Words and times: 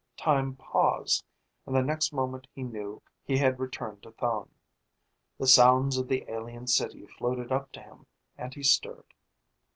Time 0.17 0.55
paused, 0.55 1.23
and 1.67 1.75
the 1.75 1.83
next 1.83 2.11
moment 2.11 2.47
he 2.55 2.63
knew 2.63 3.03
he 3.23 3.37
had 3.37 3.59
returned 3.59 4.01
to 4.01 4.11
Thone. 4.13 4.49
The 5.37 5.45
sounds 5.45 5.95
of 5.99 6.07
the 6.07 6.25
alien 6.27 6.65
city 6.65 7.05
floated 7.05 7.51
up 7.51 7.71
to 7.73 7.83
him 7.83 8.07
and 8.35 8.51
he 8.51 8.63
stirred. 8.63 9.13